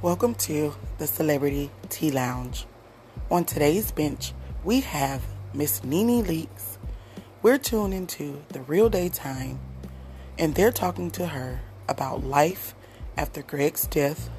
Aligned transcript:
Welcome 0.00 0.36
to 0.36 0.76
the 0.98 1.08
Celebrity 1.08 1.72
Tea 1.88 2.12
Lounge. 2.12 2.66
On 3.32 3.44
today's 3.44 3.90
bench, 3.90 4.32
we 4.62 4.78
have 4.82 5.24
Miss 5.52 5.82
Nene 5.82 6.24
Leakes. 6.24 6.78
We're 7.42 7.58
tuned 7.58 7.92
into 7.92 8.44
the 8.50 8.60
real 8.60 8.88
daytime, 8.88 9.58
and 10.38 10.54
they're 10.54 10.70
talking 10.70 11.10
to 11.10 11.26
her 11.26 11.62
about 11.88 12.22
life 12.22 12.76
after 13.16 13.42
Greg's 13.42 13.88
death, 13.88 14.30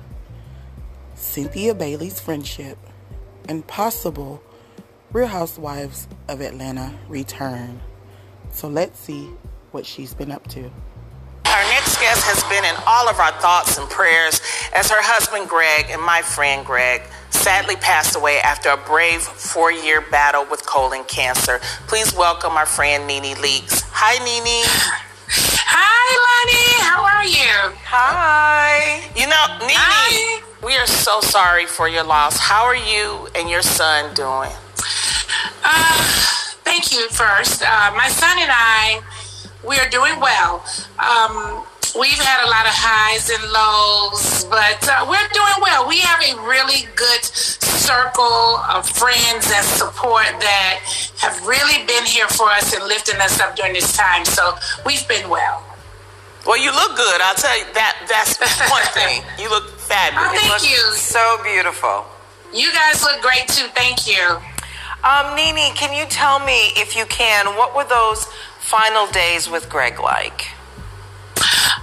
Cynthia 1.15 1.75
Bailey's 1.75 2.21
friendship, 2.21 2.77
and 3.49 3.67
possible 3.67 4.41
Real 5.11 5.27
Housewives 5.27 6.07
of 6.29 6.39
Atlanta 6.39 6.97
return. 7.09 7.81
So 8.49 8.69
let's 8.69 8.97
see 8.97 9.29
what 9.71 9.85
she's 9.85 10.13
been 10.13 10.31
up 10.31 10.47
to. 10.51 10.71
Our 11.79 11.85
next 11.85 12.01
guest 12.01 12.23
has 12.25 12.43
been 12.51 12.65
in 12.65 12.75
all 12.85 13.07
of 13.07 13.19
our 13.21 13.31
thoughts 13.39 13.77
and 13.77 13.89
prayers 13.89 14.41
as 14.75 14.91
her 14.91 14.99
husband 14.99 15.47
Greg 15.47 15.85
and 15.89 16.01
my 16.01 16.21
friend 16.21 16.65
Greg 16.65 17.03
sadly 17.29 17.77
passed 17.77 18.17
away 18.17 18.39
after 18.43 18.67
a 18.67 18.75
brave 18.75 19.21
four 19.21 19.71
year 19.71 20.01
battle 20.11 20.45
with 20.51 20.65
colon 20.65 21.05
cancer. 21.05 21.59
Please 21.87 22.13
welcome 22.13 22.51
our 22.59 22.65
friend 22.65 23.07
Nene 23.07 23.33
Leakes. 23.39 23.87
Hi, 23.95 24.19
Nene. 24.19 24.67
Hi, 25.71 26.03
Loni. 26.19 26.83
How 26.83 26.99
are 26.99 27.23
you? 27.23 27.73
Hi. 27.87 28.99
You 29.15 29.31
know, 29.31 29.65
Nene, 29.65 29.79
Hi. 29.79 30.43
we 30.61 30.75
are 30.75 30.85
so 30.85 31.21
sorry 31.21 31.65
for 31.65 31.87
your 31.87 32.03
loss. 32.03 32.37
How 32.37 32.65
are 32.65 32.75
you 32.75 33.29
and 33.35 33.49
your 33.49 33.61
son 33.61 34.13
doing? 34.15 34.51
Uh, 35.63 35.95
thank 36.67 36.91
you 36.91 37.07
first. 37.07 37.63
Uh, 37.63 37.93
my 37.95 38.09
son 38.09 38.35
and 38.37 38.51
I 38.51 39.01
we 39.65 39.77
are 39.77 39.89
doing 39.89 40.19
well. 40.19 40.63
We've 41.99 42.15
had 42.15 42.47
a 42.47 42.49
lot 42.49 42.63
of 42.63 42.71
highs 42.71 43.27
and 43.27 43.43
lows, 43.51 44.47
but 44.47 44.79
uh, 44.87 45.03
we're 45.03 45.27
doing 45.35 45.59
well. 45.59 45.83
We 45.83 45.99
have 45.99 46.23
a 46.23 46.39
really 46.47 46.87
good 46.95 47.23
circle 47.27 48.63
of 48.71 48.87
friends 48.87 49.51
and 49.51 49.65
support 49.67 50.31
that 50.39 50.79
have 51.19 51.35
really 51.43 51.83
been 51.91 52.07
here 52.07 52.31
for 52.31 52.47
us 52.55 52.71
and 52.71 52.87
lifting 52.87 53.19
us 53.19 53.41
up 53.43 53.57
during 53.59 53.73
this 53.73 53.91
time. 53.97 54.23
So 54.23 54.55
we've 54.85 55.05
been 55.11 55.27
well. 55.27 55.59
Well, 56.47 56.55
you 56.55 56.71
look 56.71 56.95
good. 56.95 57.19
I'll 57.19 57.35
tell 57.35 57.59
you 57.59 57.67
that. 57.75 57.99
That's 58.07 58.39
one 58.71 58.87
thing. 58.95 59.19
You 59.35 59.49
look 59.51 59.67
fabulous. 59.75 60.39
Oh, 60.39 60.55
thank 60.55 60.71
you. 60.71 60.79
So 60.95 61.19
beautiful. 61.43 62.07
You 62.55 62.71
guys 62.71 63.03
look 63.03 63.19
great 63.19 63.51
too. 63.51 63.67
Thank 63.75 64.07
you. 64.07 64.39
Um, 65.03 65.35
Nene, 65.35 65.75
can 65.75 65.91
you 65.91 66.07
tell 66.07 66.39
me, 66.39 66.71
if 66.79 66.95
you 66.95 67.03
can, 67.07 67.57
what 67.59 67.75
were 67.75 67.83
those 67.83 68.23
final 68.63 69.05
days 69.11 69.49
with 69.49 69.67
Greg 69.67 69.99
like? 69.99 70.47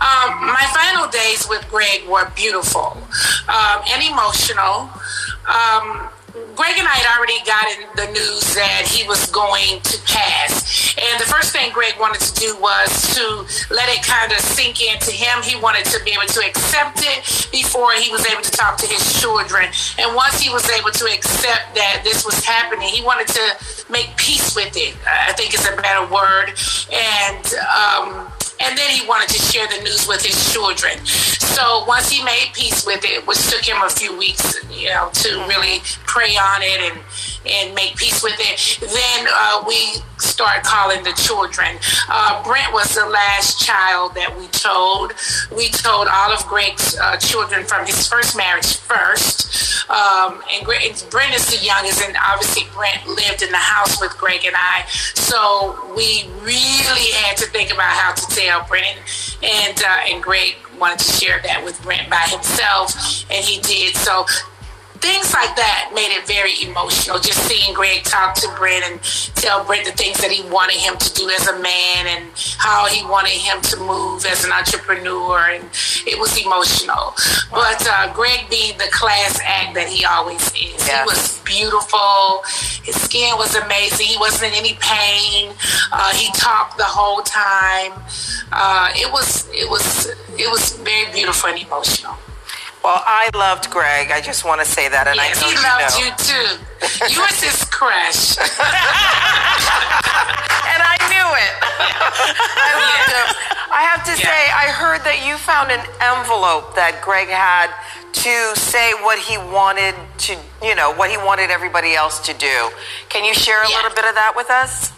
Um, 0.00 0.46
my 0.46 0.66
final 0.74 1.08
days 1.08 1.48
with 1.48 1.66
Greg 1.70 2.06
were 2.08 2.30
beautiful 2.34 2.96
um, 3.48 3.82
and 3.88 4.02
emotional. 4.02 4.90
Um, 5.46 6.10
Greg 6.56 6.76
and 6.78 6.88
I 6.88 6.96
had 6.96 7.08
already 7.16 7.40
gotten 7.44 7.84
the 7.96 8.08
news 8.12 8.44
that 8.56 8.88
he 8.88 9.06
was 9.06 9.28
going 9.30 9.80
to 9.80 9.96
pass. 10.04 10.96
And 10.96 11.20
the 11.20 11.28
first 11.28 11.52
thing 11.52 11.72
Greg 11.72 11.94
wanted 12.00 12.20
to 12.20 12.32
do 12.40 12.56
was 12.60 12.88
to 13.14 13.44
let 13.72 13.88
it 13.88 14.02
kind 14.04 14.32
of 14.32 14.38
sink 14.40 14.80
into 14.80 15.12
him. 15.12 15.42
He 15.42 15.56
wanted 15.56 15.84
to 15.86 16.02
be 16.04 16.12
able 16.12 16.28
to 16.28 16.40
accept 16.40 17.04
it 17.04 17.48
before 17.52 17.92
he 17.92 18.10
was 18.10 18.24
able 18.26 18.42
to 18.42 18.50
talk 18.50 18.76
to 18.78 18.86
his 18.86 19.20
children. 19.20 19.68
And 19.98 20.14
once 20.14 20.40
he 20.40 20.48
was 20.48 20.68
able 20.70 20.90
to 20.90 21.04
accept 21.12 21.74
that 21.76 22.00
this 22.04 22.24
was 22.24 22.44
happening, 22.44 22.88
he 22.88 23.04
wanted 23.04 23.28
to 23.28 23.92
make 23.92 24.16
peace 24.16 24.56
with 24.56 24.76
it. 24.76 24.96
I 25.06 25.32
think 25.32 25.52
it's 25.52 25.68
a 25.68 25.76
better 25.76 26.04
word. 26.12 26.56
And, 26.92 27.44
um, 27.68 28.32
and 28.60 28.76
then 28.76 28.90
he 28.90 29.06
wanted 29.06 29.28
to 29.28 29.40
share 29.40 29.66
the 29.68 29.82
news 29.82 30.06
with 30.08 30.24
his 30.24 30.52
children. 30.52 31.04
So 31.06 31.84
once 31.86 32.10
he 32.10 32.22
made 32.22 32.50
peace 32.52 32.84
with 32.84 33.04
it, 33.04 33.26
which 33.26 33.38
took 33.48 33.64
him 33.64 33.76
a 33.82 33.90
few 33.90 34.16
weeks, 34.16 34.56
you 34.70 34.88
know, 34.88 35.10
to 35.12 35.28
really 35.48 35.80
pray 36.06 36.36
on 36.36 36.62
it 36.62 36.92
and 36.92 37.00
and 37.46 37.74
make 37.74 37.96
peace 37.96 38.22
with 38.22 38.36
it, 38.38 38.80
then 38.80 39.26
uh, 39.32 39.64
we 39.66 39.94
start 40.18 40.64
calling 40.64 41.02
the 41.04 41.12
children. 41.12 41.78
Uh, 42.08 42.42
Brent 42.42 42.72
was 42.72 42.94
the 42.94 43.06
last 43.06 43.64
child 43.64 44.14
that 44.16 44.36
we 44.36 44.48
told. 44.48 45.12
We 45.56 45.68
told 45.68 46.08
all 46.10 46.32
of 46.32 46.44
Greg's 46.46 46.96
uh, 46.98 47.16
children 47.18 47.64
from 47.64 47.86
his 47.86 48.08
first 48.08 48.36
marriage 48.36 48.76
first. 48.76 49.75
Um, 49.88 50.42
and 50.52 50.64
Brent 50.64 50.84
is 50.84 51.46
the 51.46 51.64
youngest, 51.64 52.02
and 52.02 52.16
obviously 52.16 52.64
Brent 52.74 53.06
lived 53.06 53.42
in 53.42 53.50
the 53.50 53.56
house 53.56 54.00
with 54.00 54.16
Greg 54.18 54.44
and 54.44 54.56
I. 54.56 54.84
So 55.14 55.78
we 55.96 56.28
really 56.42 57.10
had 57.12 57.36
to 57.38 57.46
think 57.46 57.72
about 57.72 57.90
how 57.90 58.12
to 58.12 58.26
tell 58.34 58.66
Brent, 58.68 58.98
and 59.42 59.78
uh, 59.82 60.10
and 60.10 60.22
Greg 60.22 60.56
wanted 60.78 60.98
to 60.98 61.12
share 61.12 61.40
that 61.42 61.64
with 61.64 61.80
Brent 61.82 62.10
by 62.10 62.26
himself, 62.28 62.94
and 63.30 63.44
he 63.44 63.60
did. 63.60 63.94
So 63.96 64.26
things 64.98 65.32
like 65.32 65.54
that 65.56 65.90
made 65.94 66.14
it 66.14 66.26
very 66.26 66.54
emotional. 66.62 67.18
Just 67.18 67.38
seeing 67.48 67.74
Greg 67.74 68.04
talk 68.04 68.34
to 68.36 68.48
Brent 68.56 68.84
and 68.84 69.02
tell 69.34 69.64
Brent 69.64 69.86
the 69.86 69.92
things 69.92 70.18
that 70.18 70.30
he 70.30 70.48
wanted 70.50 70.76
him 70.76 70.96
to 70.96 71.14
do 71.14 71.28
as 71.30 71.46
a 71.46 71.58
man 71.60 72.06
and 72.06 72.30
how 72.58 72.86
he 72.86 73.04
wanted 73.06 73.38
him 73.38 73.60
to 73.62 73.76
move 73.78 74.24
as 74.26 74.44
an 74.44 74.52
entrepreneur, 74.52 75.38
and 75.50 75.64
it 76.06 76.18
was 76.18 76.36
emotional. 76.40 77.14
But 77.50 77.86
uh, 77.88 78.12
Greg 78.14 78.48
being 78.50 78.76
the 78.78 78.88
class 78.90 79.40
act 79.44 79.74
that 79.74 79.88
he 79.88 80.04
always 80.04 80.42
is, 80.54 80.86
he 80.86 81.02
was 81.04 81.40
beautiful. 81.44 82.42
His 82.82 83.00
skin 83.00 83.36
was 83.36 83.54
amazing. 83.56 84.06
He 84.06 84.18
wasn't 84.18 84.52
in 84.52 84.58
any 84.58 84.74
pain. 84.80 85.52
Uh, 85.92 86.12
he 86.14 86.30
talked 86.32 86.78
the 86.78 86.84
whole 86.84 87.22
time. 87.22 87.92
Uh, 88.52 88.90
it 88.94 89.10
was 89.12 89.48
it 89.52 89.68
was 89.68 90.06
it 90.38 90.50
was 90.50 90.76
very 90.78 91.10
beautiful 91.12 91.50
and 91.50 91.58
emotional. 91.58 92.16
Well, 92.86 93.02
I 93.02 93.30
loved 93.34 93.68
Greg. 93.70 94.12
I 94.12 94.20
just 94.20 94.44
want 94.44 94.60
to 94.62 94.66
say 94.66 94.86
that, 94.88 95.08
and 95.10 95.16
yes, 95.18 95.42
I 95.42 95.42
know 95.42 95.50
he 95.50 95.58
you 95.58 95.62
loved 95.66 95.90
know. 95.90 96.06
you 96.06 96.10
too. 96.22 96.48
You 97.10 97.18
was 97.18 97.42
his 97.42 97.58
crush, 97.66 98.38
and 98.38 98.46
I 100.86 100.94
knew 101.10 101.28
it. 101.34 101.52
I 101.66 102.72
loved 102.78 103.10
him. 103.10 103.26
I 103.74 103.82
have 103.90 104.04
to 104.06 104.14
Yeah. 104.14 104.30
say, 104.30 104.40
I 104.54 104.70
heard 104.70 105.02
that 105.02 105.26
you 105.26 105.34
found 105.36 105.72
an 105.74 105.82
envelope 105.98 106.76
that 106.78 107.02
Greg 107.02 107.26
had 107.26 107.74
to 108.22 108.54
say 108.54 108.94
what 109.02 109.18
he 109.18 109.36
wanted 109.36 109.96
to, 110.30 110.38
you 110.62 110.76
know, 110.78 110.92
what 110.94 111.10
he 111.10 111.16
wanted 111.18 111.50
everybody 111.50 111.94
else 111.96 112.20
to 112.20 112.34
do. 112.34 112.70
Can 113.08 113.24
you 113.24 113.34
share 113.34 113.62
a 113.62 113.68
Yeah. 113.68 113.76
little 113.82 113.90
bit 113.98 114.04
of 114.06 114.14
that 114.14 114.36
with 114.36 114.48
us? 114.48 114.92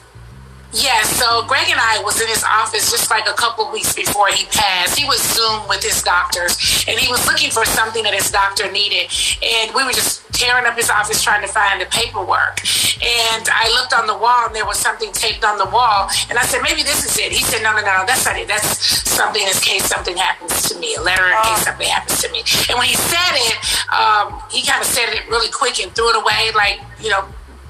Yeah, 0.71 1.01
so 1.03 1.49
Greg 1.49 1.71
and 1.71 1.81
I 1.81 2.03
was 2.05 2.21
in 2.21 2.29
his 2.29 2.45
office 2.45 2.91
just 2.91 3.09
like 3.09 3.27
a 3.27 3.33
couple 3.33 3.73
weeks 3.73 3.95
before 3.95 4.29
he 4.29 4.45
passed. 4.53 4.99
He 4.99 5.09
was 5.09 5.17
Zoom 5.33 5.67
with 5.67 5.83
his 5.83 6.03
doctors, 6.03 6.85
and 6.87 7.01
he 7.01 7.09
was 7.09 7.25
looking 7.27 7.51
for 7.51 7.65
something 7.65 8.03
that 8.05 8.13
his 8.13 8.31
doctor 8.31 8.71
needed. 8.71 9.09
And 9.41 9.73
we 9.75 9.83
were 9.83 9.97
just 9.97 10.29
tearing 10.37 10.67
up 10.67 10.77
his 10.77 10.91
office 10.91 11.25
trying 11.25 11.41
to 11.41 11.49
find 11.49 11.81
the 11.81 11.87
paperwork. 11.87 12.61
And 13.01 13.49
I 13.49 13.73
looked 13.81 13.97
on 13.97 14.07
the 14.07 14.17
wall, 14.17 14.45
and 14.45 14.55
there 14.55 14.67
was 14.67 14.77
something 14.77 15.11
taped 15.13 15.43
on 15.43 15.57
the 15.57 15.65
wall. 15.73 16.11
And 16.29 16.37
I 16.37 16.45
said, 16.45 16.61
maybe 16.61 16.83
this 16.85 17.01
is 17.01 17.17
it. 17.17 17.33
He 17.33 17.43
said, 17.43 17.63
no, 17.63 17.73
no, 17.73 17.81
no, 17.81 18.05
that's 18.05 18.27
not 18.29 18.37
it. 18.37 18.47
That's 18.47 19.09
something 19.09 19.41
in 19.41 19.57
case 19.65 19.89
something 19.89 20.19
happens 20.19 20.69
to 20.69 20.79
me, 20.79 20.95
a 20.97 21.01
letter 21.01 21.33
in 21.33 21.37
case 21.49 21.65
something 21.65 21.89
happens 21.89 22.21
to 22.21 22.29
me. 22.29 22.45
And 22.69 22.77
when 22.77 22.93
he 22.93 22.95
said 22.95 23.35
it, 23.41 23.57
um, 23.89 24.37
he 24.53 24.61
kind 24.69 24.85
of 24.85 24.87
said 24.87 25.17
it 25.17 25.25
really 25.33 25.51
quick 25.51 25.81
and 25.81 25.91
threw 25.97 26.13
it 26.13 26.17
away, 26.21 26.53
like, 26.53 26.79
you 27.01 27.09
know, 27.09 27.25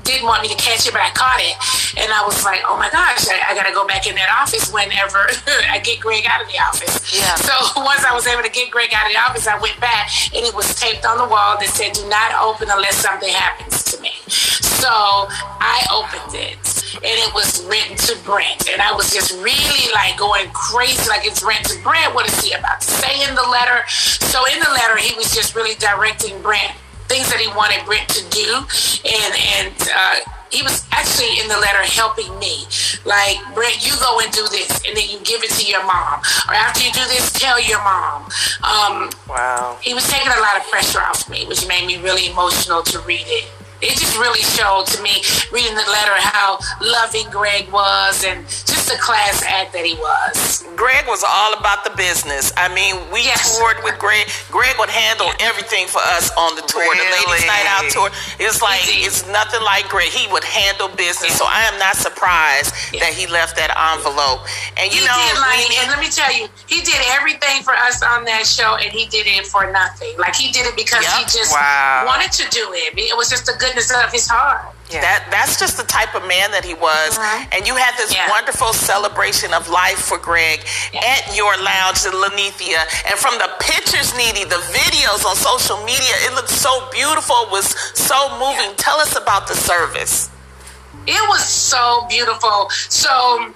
didn't 0.08 0.26
want 0.26 0.40
me 0.40 0.48
to 0.48 0.56
catch 0.56 0.88
it, 0.88 0.92
but 0.92 1.04
I 1.04 1.12
caught 1.12 1.36
it. 1.36 1.52
And 1.96 2.12
I 2.12 2.22
was 2.26 2.44
like, 2.44 2.60
oh 2.66 2.76
my 2.76 2.90
gosh, 2.90 3.28
I, 3.28 3.40
I 3.48 3.54
got 3.54 3.66
to 3.66 3.72
go 3.72 3.86
back 3.86 4.06
in 4.06 4.14
that 4.16 4.28
office 4.28 4.72
whenever 4.72 5.30
I 5.72 5.80
get 5.80 6.00
Greg 6.00 6.26
out 6.26 6.42
of 6.42 6.48
the 6.48 6.58
office. 6.60 7.00
Yeah. 7.14 7.34
So 7.36 7.54
once 7.80 8.04
I 8.04 8.12
was 8.12 8.26
able 8.26 8.42
to 8.42 8.50
get 8.50 8.70
Greg 8.70 8.92
out 8.92 9.06
of 9.06 9.12
the 9.12 9.18
office, 9.18 9.46
I 9.46 9.58
went 9.58 9.78
back 9.80 10.10
and 10.34 10.44
it 10.44 10.54
was 10.54 10.74
taped 10.74 11.06
on 11.06 11.18
the 11.18 11.28
wall 11.28 11.56
that 11.58 11.68
said, 11.68 11.94
do 11.94 12.06
not 12.08 12.34
open 12.36 12.68
unless 12.70 12.96
something 12.96 13.32
happens 13.32 13.84
to 13.94 14.00
me. 14.02 14.12
So 14.28 14.90
I 14.90 15.82
opened 15.90 16.34
it 16.34 16.58
and 16.98 17.16
it 17.18 17.32
was 17.34 17.64
written 17.66 17.96
to 18.10 18.14
Brent. 18.24 18.68
And 18.68 18.82
I 18.82 18.92
was 18.92 19.10
just 19.10 19.32
really 19.42 19.92
like 19.94 20.18
going 20.18 20.50
crazy, 20.50 21.08
like 21.08 21.26
it's 21.26 21.42
written 21.42 21.64
to 21.76 21.82
Brent. 21.82 22.14
What 22.14 22.28
is 22.28 22.38
he 22.40 22.52
about 22.52 22.80
to 22.82 22.90
say 22.90 23.26
in 23.26 23.34
the 23.34 23.46
letter? 23.48 23.86
So 23.88 24.44
in 24.46 24.58
the 24.60 24.70
letter, 24.70 24.96
he 24.96 25.14
was 25.16 25.34
just 25.34 25.54
really 25.54 25.74
directing 25.76 26.40
Brent 26.42 26.72
things 27.08 27.30
that 27.30 27.40
he 27.40 27.48
wanted 27.56 27.84
Brent 27.86 28.08
to 28.10 28.22
do, 28.30 28.48
and 29.04 29.34
and. 29.56 29.74
Uh, 29.88 30.37
he 30.50 30.62
was 30.62 30.86
actually 30.92 31.40
in 31.40 31.48
the 31.48 31.58
letter 31.58 31.82
helping 31.82 32.38
me. 32.38 32.64
Like, 33.04 33.38
Brent, 33.54 33.84
you 33.84 33.92
go 34.00 34.20
and 34.20 34.30
do 34.32 34.46
this, 34.48 34.82
and 34.86 34.96
then 34.96 35.08
you 35.08 35.18
give 35.20 35.42
it 35.42 35.50
to 35.50 35.64
your 35.66 35.84
mom. 35.84 36.20
Or 36.48 36.54
after 36.54 36.84
you 36.84 36.92
do 36.92 37.04
this, 37.08 37.32
tell 37.32 37.60
your 37.60 37.82
mom. 37.82 38.24
Um, 38.62 39.10
wow. 39.28 39.78
He 39.80 39.94
was 39.94 40.08
taking 40.08 40.32
a 40.32 40.40
lot 40.40 40.56
of 40.56 40.66
pressure 40.70 41.00
off 41.00 41.28
me, 41.28 41.46
which 41.46 41.66
made 41.68 41.86
me 41.86 41.98
really 41.98 42.30
emotional 42.30 42.82
to 42.82 43.00
read 43.00 43.26
it 43.26 43.48
it 43.80 43.90
just 43.90 44.18
really 44.18 44.42
showed 44.42 44.86
to 44.86 45.02
me 45.02 45.22
reading 45.52 45.74
the 45.74 45.86
letter 45.90 46.14
how 46.18 46.58
loving 46.80 47.30
Greg 47.30 47.70
was 47.70 48.24
and 48.24 48.44
just 48.46 48.77
a 48.90 48.98
class 48.98 49.42
act 49.46 49.72
that 49.72 49.84
he 49.84 49.94
was. 49.94 50.64
Greg 50.76 51.06
was 51.06 51.26
all 51.26 51.58
about 51.58 51.82
the 51.82 51.90
business. 51.98 52.52
I 52.56 52.70
mean, 52.70 52.94
we 53.10 53.26
yes. 53.26 53.58
toured 53.58 53.82
with 53.82 53.98
Greg. 53.98 54.30
Greg 54.50 54.78
would 54.78 54.88
handle 54.90 55.30
everything 55.40 55.90
for 55.90 55.98
us 56.14 56.30
on 56.38 56.54
the 56.54 56.62
tour, 56.62 56.86
really? 56.86 57.02
the 57.02 57.30
Ladies 57.34 57.50
Night 57.50 57.66
Out 57.66 57.90
tour. 57.90 58.08
It's 58.38 58.62
like 58.62 58.86
it's 58.86 59.26
nothing 59.26 59.62
like 59.66 59.90
Greg. 59.90 60.08
He 60.08 60.30
would 60.30 60.44
handle 60.44 60.88
business, 60.94 61.34
yeah. 61.34 61.42
so 61.42 61.44
I 61.50 61.66
am 61.66 61.78
not 61.82 61.98
surprised 61.98 62.70
yeah. 62.94 63.02
that 63.02 63.12
he 63.12 63.26
left 63.26 63.58
that 63.58 63.74
envelope. 63.74 64.46
And 64.78 64.94
you 64.94 65.02
he 65.02 65.06
know, 65.06 65.18
did, 65.18 65.42
like, 65.42 65.66
and 65.82 65.86
let 65.90 65.98
me 65.98 66.08
tell 66.08 66.30
you, 66.30 66.46
he 66.70 66.80
did 66.86 67.02
everything 67.18 67.66
for 67.66 67.74
us 67.74 67.98
on 68.02 68.22
that 68.30 68.46
show, 68.46 68.78
and 68.78 68.94
he 68.94 69.10
did 69.10 69.26
it 69.26 69.46
for 69.46 69.66
nothing. 69.70 70.14
Like 70.16 70.38
he 70.38 70.54
did 70.54 70.66
it 70.66 70.78
because 70.78 71.02
yep. 71.02 71.18
he 71.18 71.24
just 71.26 71.50
wow. 71.50 72.06
wanted 72.06 72.30
to 72.38 72.46
do 72.54 72.70
it. 72.72 72.94
It 72.94 73.16
was 73.18 73.28
just 73.28 73.46
the 73.46 73.58
goodness 73.58 73.90
of 73.90 74.12
his 74.12 74.30
heart. 74.30 74.77
Yeah. 74.90 75.04
That 75.04 75.28
that's 75.30 75.60
just 75.60 75.76
the 75.76 75.84
type 75.84 76.14
of 76.16 76.24
man 76.24 76.50
that 76.50 76.64
he 76.64 76.72
was. 76.72 77.18
Uh-huh. 77.18 77.44
And 77.52 77.66
you 77.68 77.76
had 77.76 77.92
this 78.00 78.14
yeah. 78.14 78.28
wonderful 78.30 78.72
celebration 78.72 79.52
of 79.52 79.68
life 79.68 80.00
for 80.00 80.16
Greg 80.16 80.64
yeah. 80.92 81.04
at 81.04 81.36
your 81.36 81.52
lounge 81.60 82.08
in 82.08 82.16
Linnethia. 82.16 82.80
And 83.04 83.20
from 83.20 83.36
the 83.36 83.52
pictures, 83.60 84.16
Nene, 84.16 84.48
the 84.48 84.62
videos 84.72 85.28
on 85.28 85.36
social 85.36 85.76
media, 85.84 86.16
it 86.24 86.32
looked 86.34 86.48
so 86.48 86.88
beautiful, 86.88 87.48
it 87.48 87.50
was 87.52 87.76
so 87.92 88.16
moving. 88.40 88.72
Tell 88.76 88.96
us 88.96 89.16
about 89.16 89.46
the 89.46 89.54
service. 89.54 90.30
It 91.06 91.20
was 91.28 91.44
so 91.44 92.06
beautiful. 92.08 92.68
So 92.88 93.52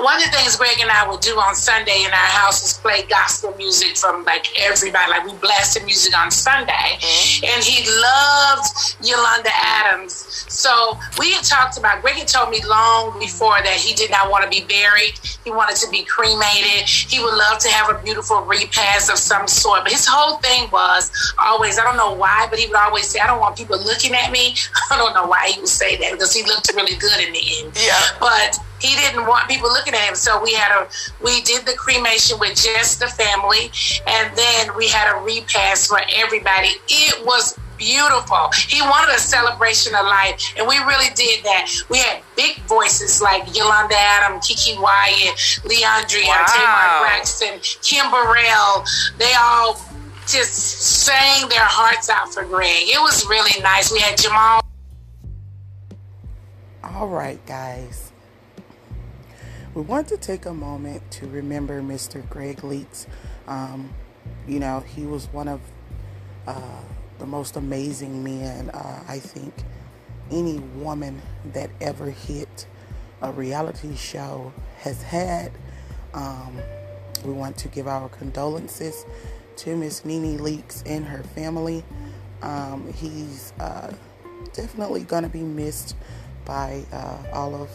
one 0.00 0.16
of 0.16 0.24
the 0.24 0.30
things 0.30 0.56
Greg 0.56 0.80
and 0.80 0.90
I 0.90 1.08
would 1.08 1.20
do 1.20 1.38
on 1.38 1.54
Sunday 1.54 2.04
in 2.04 2.10
our 2.10 2.32
house 2.40 2.64
is 2.64 2.78
play 2.78 3.02
gospel 3.02 3.54
music 3.56 3.96
from 3.96 4.24
like 4.24 4.46
everybody. 4.58 5.10
Like 5.10 5.26
we 5.26 5.34
blasted 5.38 5.84
music 5.84 6.16
on 6.16 6.30
Sunday. 6.30 6.72
Mm-hmm. 6.72 7.44
And 7.44 7.64
he 7.64 7.84
loved 8.00 8.96
Yolanda 9.02 9.50
Adams. 9.52 10.14
So 10.48 10.98
we 11.18 11.32
had 11.32 11.44
talked 11.44 11.78
about, 11.78 12.02
Greg 12.02 12.16
had 12.16 12.28
told 12.28 12.50
me 12.50 12.64
long 12.64 13.18
before 13.18 13.60
that 13.62 13.76
he 13.76 13.94
did 13.94 14.10
not 14.10 14.30
want 14.30 14.44
to 14.44 14.50
be 14.50 14.64
buried. 14.66 15.18
He 15.44 15.50
wanted 15.50 15.76
to 15.76 15.90
be 15.90 16.04
cremated. 16.04 16.88
He 16.88 17.22
would 17.22 17.34
love 17.34 17.58
to 17.58 17.68
have 17.68 17.94
a 17.94 18.02
beautiful 18.02 18.42
repast 18.42 19.10
of 19.10 19.18
some 19.18 19.46
sort. 19.46 19.84
But 19.84 19.92
his 19.92 20.06
whole 20.06 20.38
thing 20.38 20.70
was 20.70 21.10
always, 21.38 21.78
I 21.78 21.84
don't 21.84 21.96
know 21.96 22.14
why, 22.14 22.46
but 22.48 22.58
he 22.58 22.66
would 22.66 22.76
always 22.76 23.08
say, 23.08 23.20
I 23.20 23.26
don't 23.26 23.40
want 23.40 23.56
people 23.56 23.78
looking 23.78 24.14
at 24.14 24.32
me. 24.32 24.54
I 24.90 24.96
don't 24.96 25.14
know 25.14 25.26
why 25.26 25.52
he 25.54 25.60
would 25.60 25.68
say 25.68 25.96
that 25.96 26.12
because 26.12 26.34
he 26.34 26.44
looked 26.44 26.72
really 26.74 26.96
good 26.96 27.20
in 27.20 27.32
the 27.32 27.42
end. 27.60 27.72
Yeah. 27.76 28.00
But 28.20 28.58
he 28.82 28.96
didn't 28.96 29.26
want 29.26 29.48
people 29.48 29.68
looking 29.68 29.94
at 29.94 30.08
him. 30.08 30.16
So 30.16 30.42
we 30.42 30.52
had 30.52 30.82
a 30.82 30.88
we 31.22 31.40
did 31.42 31.64
the 31.64 31.74
cremation 31.74 32.38
with 32.40 32.56
just 32.56 32.98
the 32.98 33.06
family, 33.06 33.70
and 34.06 34.36
then 34.36 34.76
we 34.76 34.88
had 34.88 35.14
a 35.14 35.22
repast 35.22 35.88
for 35.88 36.00
everybody. 36.16 36.70
It 36.88 37.24
was 37.24 37.56
beautiful. 37.78 38.50
He 38.68 38.80
wanted 38.82 39.14
a 39.14 39.18
celebration 39.18 39.94
of 39.94 40.04
life, 40.04 40.54
and 40.58 40.66
we 40.66 40.76
really 40.78 41.14
did 41.14 41.44
that. 41.44 41.70
We 41.88 41.98
had 41.98 42.22
big 42.36 42.58
voices 42.66 43.22
like 43.22 43.56
Yolanda 43.56 43.94
Adam, 43.96 44.40
Keke 44.40 44.80
Wyatt, 44.80 45.36
Leandria, 45.62 46.26
wow. 46.26 46.46
Tamar 46.50 47.06
Braxton, 47.06 47.60
Kim 47.82 48.10
Burrell. 48.10 48.84
They 49.18 49.32
all 49.38 49.80
just 50.26 50.54
sang 51.04 51.48
their 51.48 51.64
hearts 51.64 52.10
out 52.10 52.32
for 52.32 52.44
Greg. 52.44 52.88
It 52.88 53.00
was 53.00 53.26
really 53.26 53.60
nice. 53.62 53.92
We 53.92 54.00
had 54.00 54.16
Jamal. 54.18 54.60
All 56.84 57.08
right, 57.08 57.44
guys 57.46 58.11
we 59.74 59.80
want 59.82 60.08
to 60.08 60.16
take 60.16 60.44
a 60.44 60.52
moment 60.52 61.10
to 61.10 61.26
remember 61.26 61.80
Mr. 61.80 62.28
Greg 62.28 62.58
Leakes. 62.58 63.06
Um, 63.48 63.94
you 64.46 64.58
know, 64.58 64.80
he 64.80 65.06
was 65.06 65.26
one 65.32 65.48
of 65.48 65.60
uh, 66.46 66.82
the 67.18 67.26
most 67.26 67.56
amazing 67.56 68.22
men 68.22 68.68
uh, 68.70 69.02
I 69.08 69.18
think 69.18 69.54
any 70.30 70.58
woman 70.58 71.22
that 71.52 71.70
ever 71.80 72.10
hit 72.10 72.66
a 73.22 73.32
reality 73.32 73.96
show 73.96 74.52
has 74.80 75.02
had. 75.02 75.52
Um, 76.12 76.58
we 77.24 77.32
want 77.32 77.56
to 77.58 77.68
give 77.68 77.86
our 77.86 78.08
condolences 78.08 79.06
to 79.56 79.76
Miss 79.76 80.04
Nene 80.04 80.38
Leakes 80.38 80.82
and 80.84 81.06
her 81.06 81.22
family. 81.22 81.84
Um, 82.42 82.92
he's 82.92 83.52
uh, 83.60 83.92
definitely 84.52 85.04
going 85.04 85.22
to 85.22 85.28
be 85.28 85.42
missed 85.42 85.96
by 86.44 86.84
uh, 86.92 87.18
all 87.32 87.54
of 87.54 87.70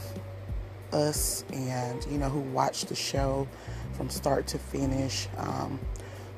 us 0.94 1.44
and 1.52 2.06
you 2.10 2.18
know 2.18 2.30
who 2.30 2.40
watched 2.40 2.90
the 2.90 2.96
show 2.96 3.48
from 3.94 4.10
start 4.10 4.48
to 4.48 4.60
finish. 4.60 5.28
Um, 5.38 5.80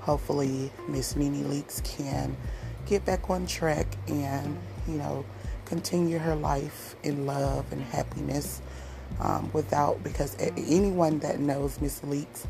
hopefully, 0.01 0.72
Miss 0.88 1.16
Nene 1.16 1.46
Leakes 1.46 1.84
can 1.84 2.36
get 2.86 3.06
back 3.06 3.30
on 3.30 3.46
track 3.46 3.88
and 4.07 4.57
you 4.88 4.96
know 4.96 5.25
continue 5.66 6.18
her 6.18 6.36
life 6.36 6.96
in 7.04 7.25
love 7.25 7.72
and 7.72 7.81
happiness 7.81 8.62
um, 9.19 9.50
without 9.54 10.01
because 10.04 10.36
anyone 10.40 11.19
that 11.19 11.40
knows 11.40 11.80
Miss 11.81 12.00
Leakes 12.02 12.45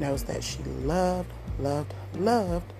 knows 0.00 0.24
that 0.24 0.42
she 0.42 0.62
loved, 0.62 1.30
loved, 1.58 1.92
loved 2.14 2.72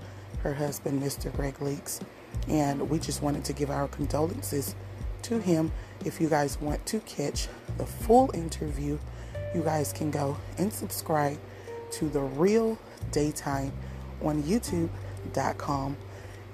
her 0.42 0.54
husband, 0.54 1.02
Mr. 1.02 1.32
Greg 1.34 1.54
Leakes, 1.60 2.00
and 2.48 2.88
we 2.90 2.98
just 2.98 3.22
wanted 3.22 3.44
to 3.44 3.52
give 3.52 3.70
our 3.70 3.88
condolences 3.88 4.74
to 5.22 5.38
him 5.38 5.70
if 6.06 6.20
you 6.20 6.28
guys 6.28 6.60
want 6.60 6.84
to 6.86 7.00
catch 7.00 7.48
the 7.78 7.86
full 7.86 8.30
interview, 8.34 8.98
you 9.54 9.62
guys 9.62 9.92
can 9.92 10.10
go 10.10 10.36
and 10.58 10.72
subscribe 10.72 11.38
to 11.92 12.08
The 12.08 12.20
Real 12.20 12.78
Daytime 13.10 13.72
on 14.22 14.42
YouTube.com. 14.42 15.96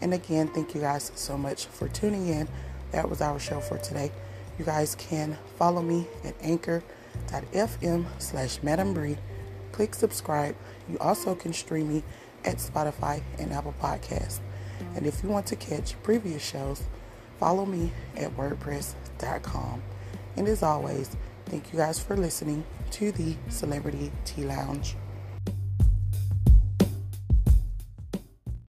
And 0.01 0.15
again, 0.15 0.49
thank 0.49 0.75
you 0.75 0.81
guys 0.81 1.13
so 1.15 1.37
much 1.37 1.67
for 1.67 1.89
tuning 1.89 2.29
in. 2.29 2.49
That 2.93 3.09
was 3.09 3.21
our 3.21 3.39
show 3.39 3.61
for 3.61 3.79
today. 3.79 4.11
You 4.59 4.65
guys 4.65 4.95
can 4.97 5.37
follow 5.57 5.83
me 5.83 6.07
at 6.25 6.35
anchor.fm 6.41 8.07
slash 8.19 8.63
Madam. 8.63 9.17
Click 9.73 9.95
subscribe. 9.95 10.57
You 10.89 10.99
also 10.99 11.35
can 11.35 11.53
stream 11.53 11.89
me 11.93 12.03
at 12.45 12.57
Spotify 12.57 13.23
and 13.39 13.53
Apple 13.53 13.75
Podcasts. 13.81 14.41
And 14.95 15.07
if 15.07 15.23
you 15.23 15.29
want 15.29 15.47
to 15.47 15.57
catch 15.57 16.01
previous 16.03 16.43
shows, 16.43 16.83
follow 17.39 17.67
me 17.67 17.93
at 18.17 18.37
WordPress 18.37 18.95
and 20.37 20.47
as 20.49 20.63
always, 20.63 21.11
thank 21.47 21.73
you 21.73 21.79
guys 21.79 21.99
for 21.99 22.17
listening 22.17 22.65
to 22.93 23.13
the 23.13 23.35
Celebrity 23.49 24.13
Tea 24.25 24.45
Lounge. 24.45 24.95